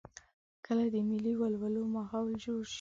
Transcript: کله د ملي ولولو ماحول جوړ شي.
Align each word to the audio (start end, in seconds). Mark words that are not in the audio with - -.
کله 0.65 0.85
د 0.93 0.95
ملي 1.09 1.33
ولولو 1.37 1.81
ماحول 1.95 2.29
جوړ 2.43 2.59
شي. 2.67 2.69